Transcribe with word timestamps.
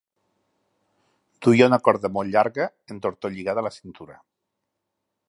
Duia 1.47 1.67
una 1.71 1.79
corda 1.89 2.11
molt 2.17 2.35
llarga 2.37 2.69
entortolligada 2.97 3.63
a 3.65 3.69
la 3.69 3.75
cintura. 3.79 4.19